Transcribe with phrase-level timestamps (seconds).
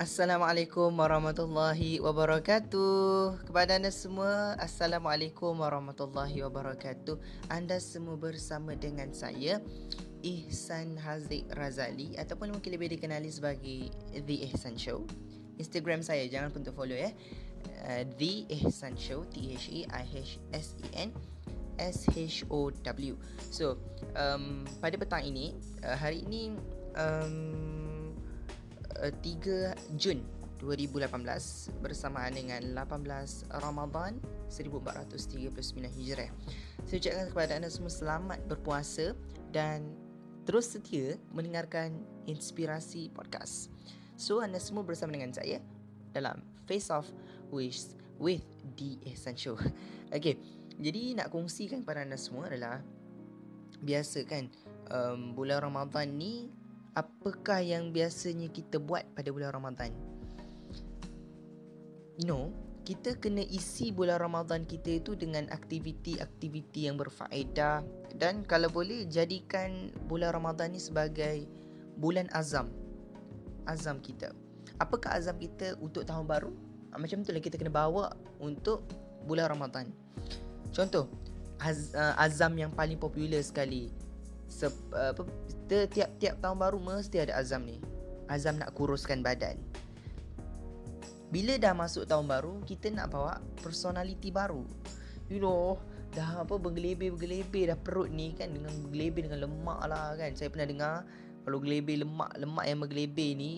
[0.00, 3.44] Assalamualaikum warahmatullahi wabarakatuh.
[3.44, 7.20] Kepada anda semua Assalamualaikum warahmatullahi wabarakatuh.
[7.52, 9.60] Anda semua bersama dengan saya
[10.24, 13.92] Ihsan Haziq Razali Ataupun mungkin lebih dikenali sebagai
[14.24, 15.04] The Ihsan Show.
[15.60, 17.12] Instagram saya jangan pun follow ya.
[17.84, 21.12] Uh, The Ihsan Show T-H-E-I-H-S-E-N
[21.76, 23.12] S-H-O-W
[23.52, 23.76] So
[24.16, 25.52] um, Pada petang ini
[25.84, 26.56] uh, Hari ini
[26.96, 27.79] um,
[28.98, 30.24] 3 Jun
[30.60, 34.20] 2018 bersamaan dengan 18 Ramadan
[34.52, 36.30] 1439 Hijrah.
[36.84, 39.16] Saya ucapkan kepada anda semua selamat berpuasa
[39.54, 39.88] dan
[40.44, 43.72] terus setia mendengarkan inspirasi podcast.
[44.20, 45.64] So anda semua bersama dengan saya
[46.12, 47.08] dalam Face Off
[47.48, 48.44] with with
[48.76, 49.56] the Essential.
[50.10, 50.34] Okay,
[50.76, 52.82] jadi nak kongsikan kepada anda semua adalah
[53.78, 54.50] biasa kan
[54.90, 56.50] um, bulan Ramadan ni
[56.94, 59.92] apakah yang biasanya kita buat pada bulan Ramadan?
[62.20, 62.52] Know,
[62.84, 67.80] kita kena isi bulan Ramadan kita itu dengan aktiviti-aktiviti yang berfaedah
[68.18, 71.48] dan kalau boleh jadikan bulan Ramadan ni sebagai
[71.96, 72.68] bulan azam.
[73.68, 74.32] Azam kita.
[74.80, 76.52] Apakah azam kita untuk tahun baru?
[76.90, 78.12] Ah, macam itulah kita kena bawa
[78.42, 78.84] untuk
[79.24, 79.88] bulan Ramadan.
[80.74, 81.06] Contoh,
[81.60, 83.92] az, uh, azam yang paling popular sekali
[84.50, 85.14] Sep, uh,
[85.70, 87.78] tiap-tiap tahun baru mesti ada azam ni.
[88.26, 89.54] Azam nak kuruskan badan.
[91.30, 94.66] Bila dah masuk tahun baru, kita nak bawa personality baru.
[95.30, 95.78] You know,
[96.10, 100.34] dah apa bergelebih-bergelebih dah perut ni kan dengan bergelebih dengan lemak lah kan.
[100.34, 100.94] Saya pernah dengar
[101.46, 103.50] kalau gelebih lemak, lemak yang bergelebih ni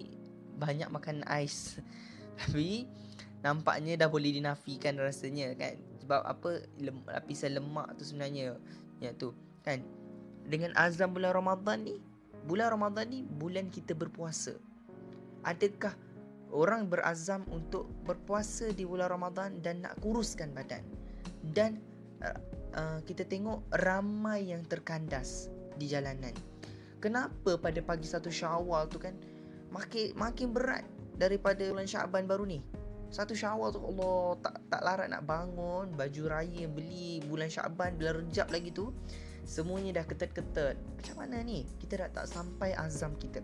[0.61, 1.81] banyak makan ais.
[2.39, 2.85] Tapi
[3.41, 5.81] nampaknya dah boleh dinafikan rasanya kan.
[6.05, 8.61] Sebab apa lem, lapisan lemak tu sebenarnya
[9.01, 9.33] ya tu
[9.65, 9.81] kan
[10.53, 11.97] dengan azam bulan Ramadan ni
[12.42, 14.58] Bulan Ramadan ni bulan kita berpuasa.
[15.47, 15.95] Adakah
[16.50, 20.83] orang berazam untuk berpuasa di bulan Ramadan Dan nak kuruskan badan?
[21.55, 21.78] Dan
[22.27, 22.39] uh,
[22.75, 26.35] uh, kita tengok ramai yang terkandas di jalanan.
[26.98, 29.14] Kenapa pada pagi satu syawal tu kan
[29.70, 30.85] Makin makin berat
[31.17, 32.58] daripada bulan Syaban baru ni?
[33.08, 38.23] Satu syawal tu Allah tak tak larat nak bangun baju raya beli bulan Syaban bulan
[38.27, 38.91] Rejab lagi tu
[39.42, 40.79] Semuanya dah ketat-ketat.
[40.79, 41.67] Macam mana ni?
[41.83, 43.42] Kita dah tak sampai azam kita.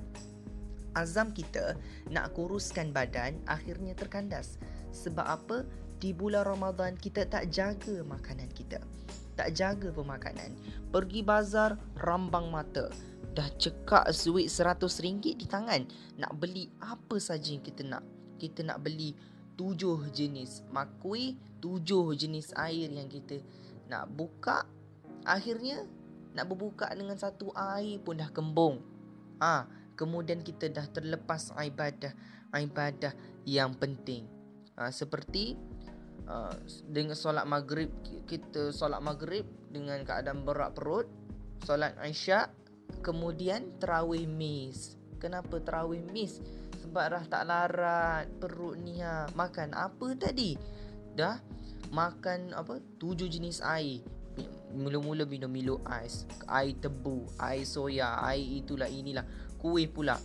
[0.96, 1.76] Azam kita
[2.08, 4.56] nak kuruskan badan Akhirnya terkandas.
[4.90, 5.58] Sebab apa?
[5.98, 8.78] Di bulan Ramadan kita tak jaga makanan kita.
[9.34, 10.54] Tak jaga pemakanan.
[10.90, 12.90] Pergi bazar rambang mata.
[13.34, 15.86] Dah cekak suit seratus ringgit di tangan.
[16.18, 18.02] Nak beli apa saja yang kita nak.
[18.38, 19.14] Kita nak beli
[19.58, 23.42] tujuh jenis makui Tujuh jenis air yang kita
[23.90, 24.62] nak buka
[25.28, 25.84] Akhirnya
[26.32, 28.80] nak berbuka dengan satu air pun dah kembung.
[29.36, 32.16] Ah, ha, kemudian kita dah terlepas ibadah
[32.56, 33.12] ibadah
[33.44, 34.24] yang penting.
[34.80, 35.58] Ha, seperti
[36.24, 36.54] uh,
[36.88, 37.92] dengan solat maghrib
[38.24, 41.04] kita solat maghrib dengan keadaan berat perut,
[41.60, 42.48] solat isyak,
[43.04, 44.96] kemudian tarawih miss.
[45.18, 46.40] Kenapa tarawih miss?
[46.78, 49.26] Sebab dah tak larat perut ni ha.
[49.34, 50.56] Makan apa tadi?
[51.12, 51.42] Dah
[51.90, 52.80] makan apa?
[52.96, 54.00] Tujuh jenis air.
[54.74, 59.24] Mula-mula minum Milo ais Air tebu Air soya Air itulah inilah.
[59.58, 60.20] Kuih pula.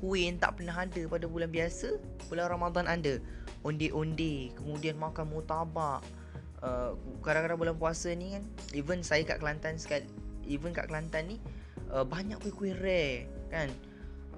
[0.00, 2.00] Kuih yang tak pernah ada pada bulan biasa
[2.32, 3.20] Bulan Ramadan ada.
[3.64, 6.00] Onde-onde Kemudian makan mutabak.
[6.62, 10.06] Uh, Kadang-kadang bulan puasa ni kan Even saya kat Kelantan sekali
[10.46, 11.36] Even kat Kelantan ni
[11.90, 13.68] uh, Banyak kuih-kuih rare Kan?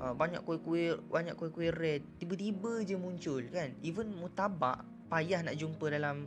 [0.00, 2.02] Uh, Banyak kuih-kuih Banyak kuih-kuih rare.
[2.18, 3.70] Tiba-tiba je muncul kan?
[3.84, 4.82] Even mutabak
[5.12, 6.26] Payah nak jumpa dalam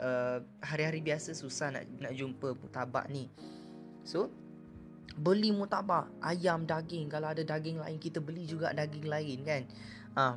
[0.00, 3.28] uh, hari-hari biasa susah nak nak jumpa mutabak ni.
[4.06, 4.30] So
[5.16, 9.62] beli mutabak ayam daging kalau ada daging lain kita beli juga daging lain kan.
[10.16, 10.34] Ah uh,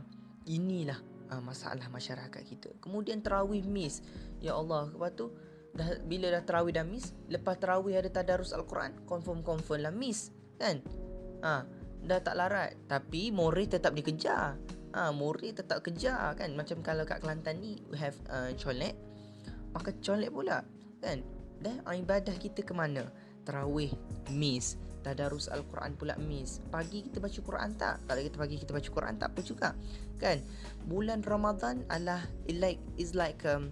[0.48, 1.00] inilah
[1.32, 2.70] uh, masalah masyarakat kita.
[2.80, 4.02] Kemudian tarawih miss.
[4.40, 5.32] Ya Allah, lepas tu
[5.76, 10.82] dah bila dah tarawih dah miss, lepas tarawih ada tadarus al-Quran, confirm-confirm lah miss kan.
[11.44, 11.62] Ah uh,
[12.00, 14.56] dah tak larat tapi morih tetap dikejar.
[14.90, 18.98] Ah, ha, Mori tetap kejar kan Macam kalau kat Kelantan ni We have uh, Cholek
[19.74, 20.64] pakai colek pula
[21.04, 21.20] kan?
[21.60, 23.08] Dan ibadah kita ke mana?
[23.44, 23.92] Tarawih
[24.32, 28.04] miss tadarus al-Quran pula miss pagi kita baca Quran tak?
[28.04, 29.70] Kalau kita pagi kita baca Quran tak apa juga
[30.20, 30.38] kan?
[30.86, 33.72] Bulan Ramadan adalah like is like um,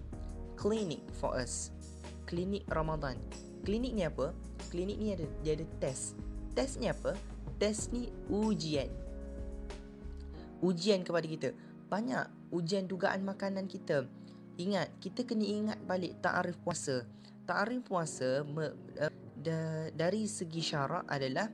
[0.56, 1.70] clinic for us.
[2.28, 3.16] Klinik Ramadan.
[3.64, 4.32] Klinik ni apa?
[4.68, 6.16] Klinik ni ada dia ada test.
[6.52, 7.16] Test ni apa?
[7.56, 8.88] Test ni ujian.
[10.60, 11.48] Ujian kepada kita.
[11.88, 14.04] Banyak ujian dugaan makanan kita
[14.58, 17.06] Ingat, kita kena ingat balik ta'arif puasa.
[17.46, 21.46] Ta'arif puasa me, uh, da, dari segi syarak adalah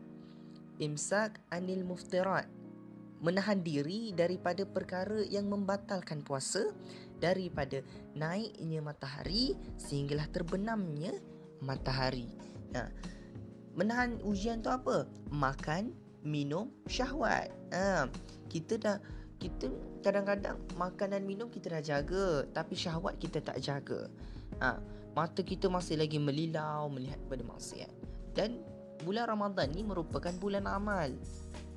[0.81, 2.49] imsak anil muftirat.
[3.25, 6.77] menahan diri daripada perkara yang membatalkan puasa
[7.25, 7.81] daripada
[8.13, 11.17] naiknya matahari sehinggalah terbenamnya
[11.65, 12.29] matahari.
[12.77, 12.93] Nah,
[13.73, 15.09] menahan ujian tu apa?
[15.33, 17.49] Makan, minum, syahwat.
[17.73, 18.13] Ha,
[18.53, 18.99] kita dah
[19.39, 19.69] kita
[20.01, 24.09] kadang-kadang makan dan minum kita dah jaga tapi syahwat kita tak jaga.
[24.63, 24.79] Ha,
[25.15, 27.91] mata kita masih lagi melilau melihat pada maksiat.
[28.35, 28.63] Dan
[29.03, 31.11] bulan Ramadan ni merupakan bulan amal.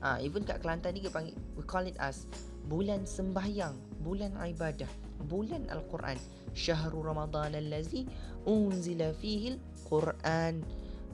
[0.02, 2.30] Ha, even kat Kelantan ni kita panggil we call it as
[2.70, 3.74] bulan sembahyang,
[4.06, 4.90] bulan ibadah,
[5.26, 6.18] bulan Al-Quran.
[6.58, 8.06] Syahrul Ramadan allazi
[8.46, 10.62] unzila fihi Al-Quran.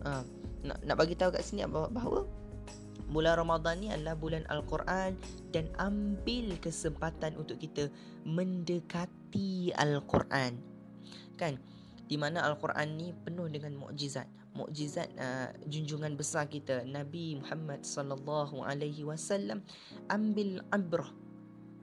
[0.03, 0.23] Ha,
[0.63, 2.27] nak nak bagi tahu kat sini bahawa
[3.13, 5.15] bulan Ramadan ni adalah bulan Al-Quran
[5.54, 7.88] dan ambil kesempatan untuk kita
[8.25, 10.57] mendekati Al-Quran.
[11.38, 11.62] Kan?
[12.10, 18.62] Di mana Al-Quran ni penuh dengan mukjizat mukjizat uh, junjungan besar kita Nabi Muhammad sallallahu
[18.62, 19.65] alaihi wasallam
[20.13, 21.10] ambil ibrah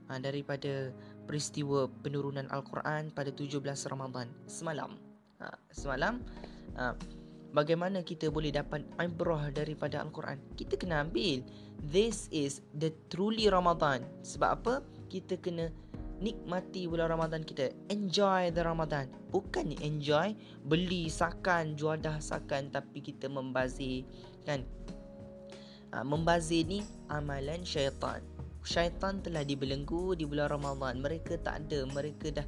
[0.07, 0.95] uh, daripada
[1.27, 3.59] peristiwa penurunan al-Quran pada 17
[3.91, 4.95] Ramadan semalam.
[5.43, 6.23] Uh, semalam
[6.79, 6.95] uh,
[7.51, 10.39] bagaimana kita boleh dapat ibrah daripada al-Quran?
[10.55, 11.43] Kita kena ambil
[11.91, 14.03] this is the truly Ramadan.
[14.23, 14.73] Sebab apa?
[15.11, 15.69] Kita kena
[16.21, 17.73] nikmati bulan Ramadan kita.
[17.89, 19.09] Enjoy the Ramadan.
[19.33, 20.37] Bukan enjoy
[20.69, 24.05] beli sakan, jual dah sakan tapi kita membazir
[24.45, 24.61] kan.
[25.91, 28.23] Ha, membazir ni amalan syaitan.
[28.61, 31.01] Syaitan telah dibelenggu di bulan Ramadan.
[31.01, 32.47] Mereka tak ada, mereka dah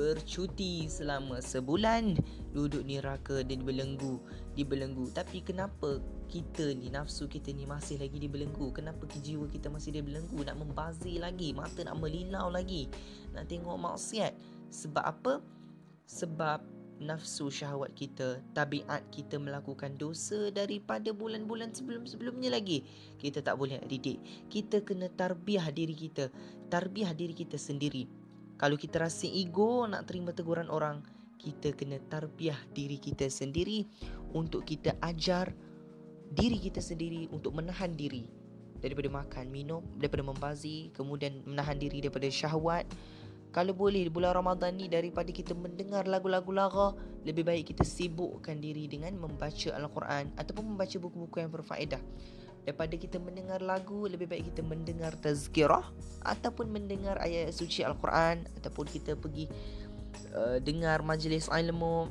[0.00, 2.16] bercuti selama sebulan.
[2.56, 4.16] Duduk ni raka dan dibelenggu
[4.56, 9.94] dibelenggu tapi kenapa kita ni nafsu kita ni masih lagi dibelenggu kenapa jiwa kita masih
[9.94, 12.88] dibelenggu nak membazir lagi mata nak melilau lagi.
[13.36, 14.32] Nak tengok maksiat.
[14.72, 15.44] Sebab apa?
[16.08, 16.64] Sebab
[17.00, 22.88] nafsu syahwat kita tabiat kita melakukan dosa daripada bulan-bulan sebelum-sebelumnya lagi.
[23.20, 24.16] Kita tak boleh didik.
[24.48, 26.32] Kita kena tarbiah diri kita.
[26.72, 28.19] Tarbiah diri kita sendiri
[28.60, 31.00] kalau kita rasa ego nak terima teguran orang,
[31.40, 33.88] kita kena tarbiah diri kita sendiri
[34.36, 35.56] untuk kita ajar
[36.28, 38.28] diri kita sendiri untuk menahan diri
[38.84, 42.84] daripada makan, minum, daripada membazir, kemudian menahan diri daripada syahwat.
[43.50, 46.92] Kalau boleh bulan Ramadan ni daripada kita mendengar lagu-lagu lara,
[47.24, 51.98] lebih baik kita sibukkan diri dengan membaca Al-Quran ataupun membaca buku-buku yang berfaedah
[52.64, 55.84] daripada kita mendengar lagu lebih baik kita mendengar tazkirah
[56.22, 59.48] ataupun mendengar ayat suci al-Quran ataupun kita pergi
[60.36, 62.06] uh, dengar majlis ilmu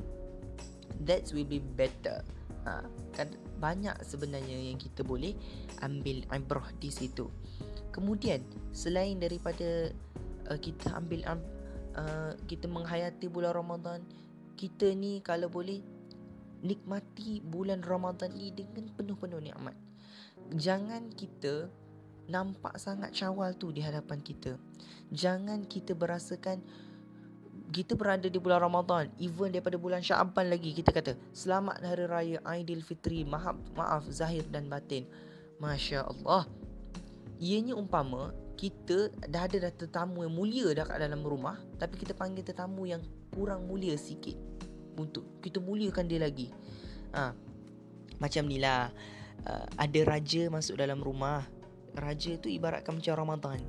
[1.05, 2.25] that will be better.
[2.67, 2.83] Ha,
[3.15, 3.31] kan
[3.61, 5.31] banyak sebenarnya yang kita boleh
[5.79, 7.31] ambil ibrah di situ.
[7.95, 8.43] Kemudian
[8.75, 9.93] selain daripada
[10.51, 14.03] uh, kita ambil uh, kita menghayati bulan Ramadan
[14.59, 15.79] kita ni kalau boleh
[16.59, 19.88] nikmati bulan Ramadan ni dengan penuh-penuh nikmat
[20.53, 21.69] jangan kita
[22.29, 24.55] nampak sangat syawal tu di hadapan kita.
[25.09, 26.61] Jangan kita berasakan
[27.69, 32.37] kita berada di bulan Ramadan, even daripada bulan Syaban lagi kita kata selamat hari raya
[32.41, 35.05] Aidilfitri, maaf maaf zahir dan batin.
[35.61, 36.49] Masya-Allah.
[37.37, 42.17] Ianya umpama kita dah ada dah tetamu yang mulia dah kat dalam rumah, tapi kita
[42.17, 42.99] panggil tetamu yang
[43.31, 44.35] kurang mulia sikit
[44.97, 46.49] untuk kita muliakan dia lagi.
[47.13, 47.31] Ha,
[48.19, 48.91] macam ni lah
[49.47, 51.45] uh, ada raja masuk dalam rumah.
[51.95, 53.59] Raja tu ibaratkan macam Ramadan.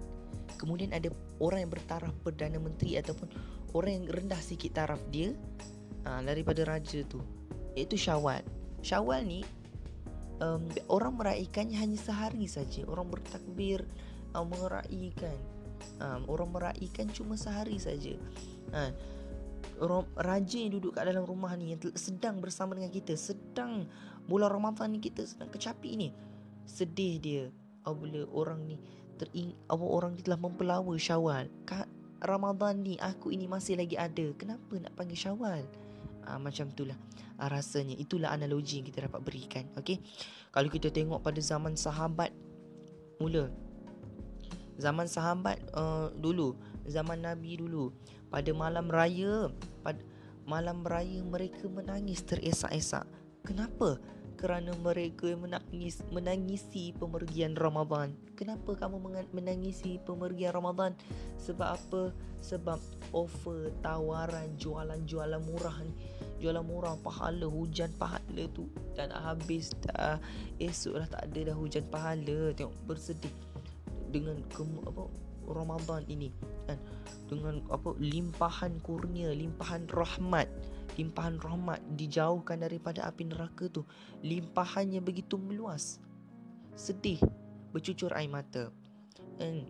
[0.59, 1.09] Kemudian ada
[1.41, 3.29] orang yang bertaraf Perdana Menteri ataupun
[3.73, 5.33] orang yang rendah sikit taraf dia
[6.07, 7.23] uh, daripada raja tu.
[7.79, 8.45] Iaitu Syawal.
[8.81, 9.41] Syawal ni
[10.41, 12.83] um, orang meraihkannya hanya sehari saja.
[12.89, 13.87] Orang bertakbir
[14.35, 15.37] uh, meraihkan.
[16.01, 18.17] Um, orang meraihkan cuma sehari saja.
[18.73, 18.93] Uh,
[20.21, 23.89] raja yang duduk kat dalam rumah ni yang sedang bersama dengan kita sedang
[24.31, 26.15] bulan Ramadan ni kita sedang kecapi ni.
[26.63, 27.45] Sedih dia.
[27.83, 28.79] Apabila orang ni
[29.19, 31.51] tering apa orang ni telah mempelawa Syawal.
[31.67, 31.91] Kat
[32.23, 34.31] Ramadan ni aku ini masih lagi ada.
[34.39, 35.67] Kenapa nak panggil Syawal?
[36.31, 36.95] Ha, macam itulah
[37.41, 39.99] ha, rasanya itulah analogi yang kita dapat berikan okey?
[40.53, 42.31] Kalau kita tengok pada zaman sahabat
[43.19, 43.49] mula.
[44.81, 46.55] Zaman sahabat uh, dulu.
[46.87, 47.93] Zaman nabi dulu.
[48.31, 49.51] Pada malam raya
[49.83, 50.01] pada
[50.45, 53.05] malam raya mereka menangis teresak-esak.
[53.45, 53.97] Kenapa
[54.41, 58.17] kerana mereka menangis menangisi pemergian Ramadan.
[58.41, 60.97] Kenapa kamu menangisi pemergian Ramadan?
[61.37, 62.03] Sebab apa?
[62.41, 62.81] Sebab
[63.13, 65.93] offer tawaran jualan-jualan murah ni.
[66.41, 68.65] Jualan murah pahala hujan pahala tu.
[68.97, 70.17] Dan habis dah
[70.57, 72.57] esok dah tak ada dah hujan pahala.
[72.57, 73.37] Tengok bersedih.
[74.09, 75.05] Dengan ke, apa
[75.53, 76.33] Ramadan ini.
[76.65, 76.81] Kan?
[77.29, 80.49] Dengan apa limpahan kurnia limpahan rahmat
[81.01, 83.89] limpahan rahmat dijauhkan daripada api neraka tu.
[84.21, 85.97] Limpahannya begitu meluas.
[86.77, 87.19] Sedih
[87.73, 88.69] bercucur air mata.
[89.41, 89.65] Kan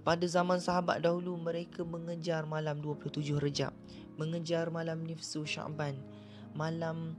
[0.00, 3.76] pada zaman sahabat dahulu mereka mengejar malam 27 Rejab.
[4.16, 5.96] Mengejar malam nifsu Syaban
[6.54, 7.14] malam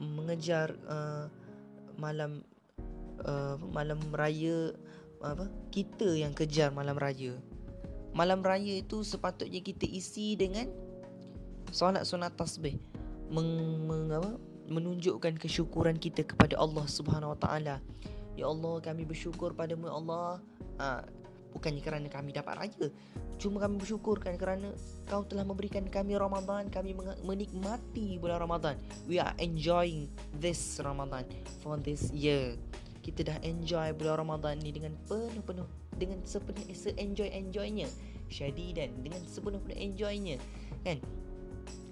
[0.00, 1.26] mengejar uh,
[2.00, 2.40] malam
[3.24, 4.72] uh, malam raya
[5.20, 5.52] apa?
[5.68, 7.36] Kita yang kejar malam raya.
[8.16, 10.66] Malam raya itu sepatutnya kita isi dengan
[11.68, 12.80] solat sunat tasbih
[13.30, 14.34] meng, meng, apa,
[14.66, 17.76] menunjukkan kesyukuran kita kepada Allah Subhanahu Wa Taala.
[18.34, 20.28] Ya Allah, kami bersyukur padamu ya Allah.
[20.80, 21.04] Ha,
[21.54, 22.86] bukannya kerana kami dapat raya.
[23.40, 24.70] Cuma kami bersyukur kan kerana
[25.08, 26.92] kau telah memberikan kami Ramadan, kami
[27.24, 28.76] menikmati bulan Ramadan.
[29.08, 31.26] We are enjoying this Ramadan
[31.64, 32.54] for this year.
[33.00, 37.88] Kita dah enjoy bulan Ramadan ni dengan penuh-penuh dengan sepenuh se-enjoy-enjoynya.
[38.30, 40.36] Syadidan dengan sepenuh-penuh enjoynya.
[40.84, 41.00] Kan?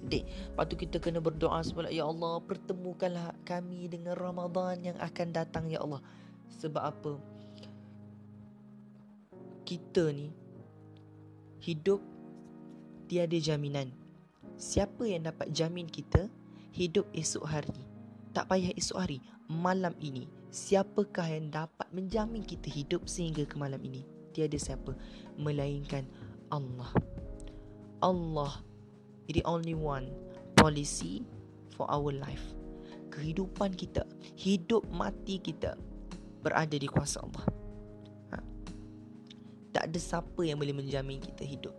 [0.06, 5.28] Dek, lepas tu kita kena berdoa sebab Ya Allah, pertemukanlah kami dengan Ramadan yang akan
[5.34, 5.98] datang Ya Allah.
[6.62, 7.12] Sebab apa?
[9.66, 10.32] Kita ni
[11.58, 12.00] Hidup
[13.08, 13.90] Tiada jaminan.
[14.54, 16.30] Siapa yang dapat jamin kita
[16.70, 17.74] Hidup esok hari?
[18.30, 19.18] Tak payah esok hari
[19.50, 20.30] Malam ini.
[20.48, 24.04] Siapakah yang dapat menjamin kita hidup sehingga ke malam ini?
[24.32, 24.96] Tiada siapa
[25.36, 26.08] Melainkan
[26.48, 26.88] Allah.
[28.00, 28.67] Allah
[29.28, 30.08] the only one
[30.56, 31.22] policy
[31.76, 32.42] for our life.
[33.12, 35.76] Kehidupan kita, hidup mati kita
[36.40, 37.46] berada di kuasa Allah.
[38.32, 38.36] Ha.
[39.74, 41.74] Tak ada siapa yang boleh menjamin kita hidup.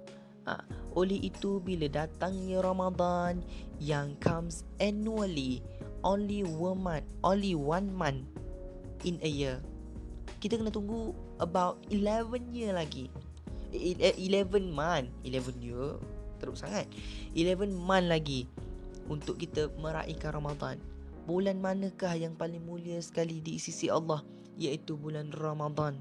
[0.45, 0.61] Ha.
[0.93, 3.41] Oleh itu bila datangnya Ramadan
[3.81, 5.63] yang comes annually,
[6.05, 8.25] only one month, only one month
[9.07, 9.57] in a year.
[10.39, 13.11] Kita kena tunggu about 11 year lagi.
[13.69, 16.01] 11 month, 11 year
[16.39, 16.87] teruk sangat.
[17.35, 18.47] 11 month lagi
[19.11, 20.77] untuk kita meraihkan Ramadan.
[21.29, 24.25] Bulan manakah yang paling mulia sekali di sisi Allah?
[24.57, 25.99] Iaitu bulan Ramadan.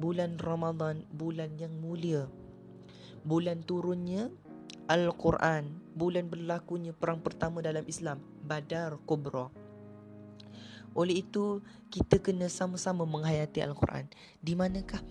[0.00, 2.24] Bulan Ramadan bulan yang mulia.
[3.26, 4.32] Bulan turunnya
[4.88, 5.76] Al-Quran.
[5.92, 9.52] Bulan berlakunya perang pertama dalam Islam Badar Kubra.
[10.96, 14.10] Oleh itu kita kena sama-sama menghayati Al-Quran.
[14.42, 15.04] Di manakah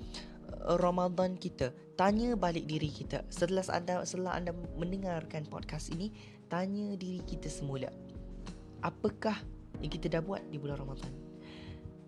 [0.60, 3.24] Ramadan kita tanya balik diri kita.
[3.32, 6.12] Setelah anda setelah anda mendengarkan podcast ini
[6.51, 7.88] tanya diri kita semula.
[8.84, 9.36] Apakah
[9.80, 11.12] yang kita dah buat di bulan Ramadan?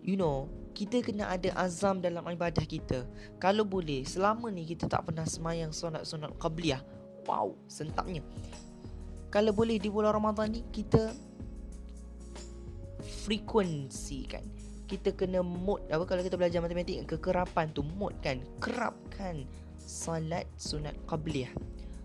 [0.02, 3.04] You know kita kena ada azam dalam ibadah kita.
[3.40, 6.80] Kalau boleh selama ni kita tak pernah semayang sunat-sunat qabliyah.
[7.24, 8.20] Wow sentaknya
[9.32, 11.16] kalau boleh di bulan Ramadan ni kita
[13.24, 14.44] frekuensi kan
[14.92, 19.48] kita kena mod apa kalau kita belajar matematik kekerapan tu mod kan kerapkan
[19.80, 21.48] salat sunat qabliyah.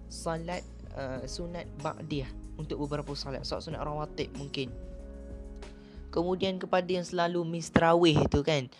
[0.08, 0.64] Salat
[0.96, 3.44] uh, sunat ba'diyah untuk beberapa salat.
[3.44, 4.72] Solat sunat rawatib mungkin.
[6.16, 8.72] Kemudian kepada yang selalu miss tarawih tu kan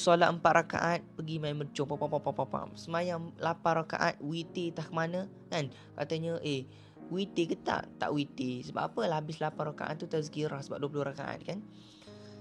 [0.00, 4.72] solat empat rakaat pergi main mercung pam pam pam pam pam semayang lapan rakaat witir
[4.72, 5.68] tak mana kan?
[5.92, 6.64] Katanya eh
[7.12, 7.84] witir ke tak?
[8.00, 11.60] Tak witir sebab apa lah habis lapan rakaat tu tazkirah sebab 20 rakaat kan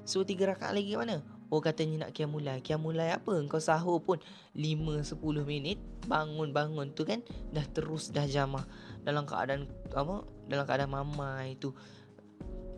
[0.05, 1.25] So tiga rakaat lagi mana?
[1.49, 2.61] Oh katanya nak kiamulai.
[2.61, 3.33] Kiamulai apa?
[3.49, 4.21] Kau sahur pun
[4.57, 7.21] 5-10 minit Bangun-bangun tu kan
[7.53, 8.65] Dah terus dah jamah.
[9.01, 10.25] Dalam keadaan apa?
[10.45, 11.73] Dalam keadaan mamai tu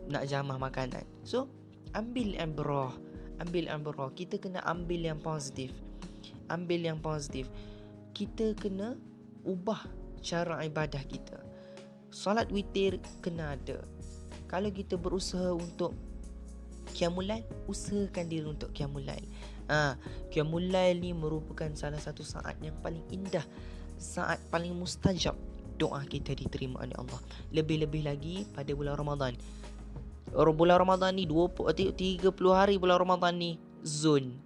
[0.08, 1.04] Nak jamah makanan.
[1.24, 1.48] So
[1.92, 2.92] Ambil yang berah
[3.40, 5.72] Ambil yang berah Kita kena ambil yang positif.
[6.48, 7.48] Ambil yang positif.
[8.16, 8.96] Kita kena
[9.44, 9.84] Ubah
[10.20, 11.40] cara ibadah kita.
[12.08, 13.84] Salat witir kena ada.
[14.48, 15.92] Kalau kita berusaha untuk
[16.92, 17.30] Qiyamul
[17.68, 19.26] usahakan diri untuk Qiyamul Lail.
[19.68, 19.96] Ha,
[20.32, 23.44] Qiyamul Lail ni merupakan salah satu saat yang paling indah,
[24.00, 25.36] saat paling mustajab
[25.78, 27.20] doa kita diterima oleh Allah.
[27.54, 29.32] Lebih-lebih lagi pada bulan Ramadan.
[30.34, 31.54] Bulan Ramadan ni 20
[31.94, 34.36] 30 hari bulan Ramadan ni zon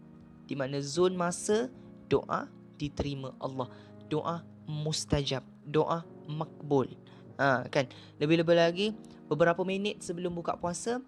[0.47, 1.73] di mana zon masa
[2.07, 2.47] doa
[2.77, 3.67] diterima Allah.
[4.13, 6.93] Doa mustajab, doa makbul.
[7.41, 7.89] Ha, kan?
[8.21, 8.87] Lebih-lebih lagi
[9.27, 11.01] beberapa minit sebelum buka puasa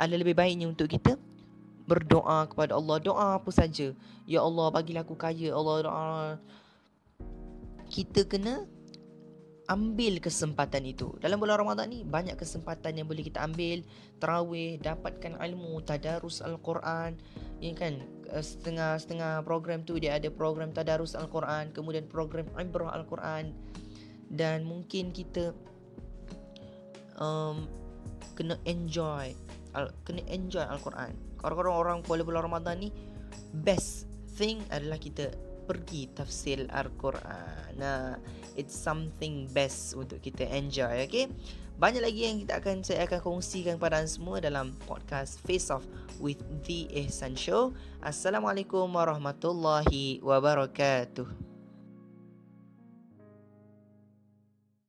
[0.00, 1.20] ada lebih baiknya untuk kita
[1.84, 2.96] berdoa kepada Allah.
[3.04, 3.92] Doa apa saja?
[4.24, 5.52] Ya Allah bagilah aku kaya.
[5.52, 6.18] Allah doa.
[7.92, 8.64] Kita kena
[9.68, 11.14] ambil kesempatan itu.
[11.20, 13.84] Dalam bulan Ramadan ni banyak kesempatan yang boleh kita ambil.
[14.22, 17.20] Tarawih dapatkan ilmu tadarus al-Quran.
[17.60, 18.00] Ya kan?
[18.32, 23.52] Eh, setengah setengah program tu dia ada program tadarus al-Quran kemudian program ibrah al-Quran.
[24.30, 25.50] Dan mungkin kita
[27.18, 27.66] um,
[28.38, 29.34] kena enjoy
[29.74, 31.12] al- kena enjoy Al-Quran.
[31.40, 32.90] Kalau orang boleh bulan Ramadan ni
[33.54, 35.32] best thing adalah kita
[35.64, 37.78] pergi tafsir Al-Quran.
[37.78, 38.18] Nah,
[38.58, 41.30] it's something best untuk kita enjoy, okay?
[41.80, 45.88] banyak lagi yang kita akan saya akan kongsikan kepada anda semua dalam podcast Face Off
[46.20, 46.36] with
[46.68, 47.72] The Ehsan Show.
[48.04, 51.49] Assalamualaikum warahmatullahi wabarakatuh.